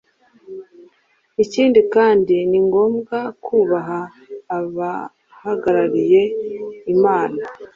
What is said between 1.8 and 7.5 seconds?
kandi ni ngombwa kubaha abahagarariye Imana.